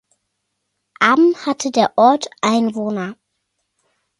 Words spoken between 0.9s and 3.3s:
Am hatte der Ort Einwohner.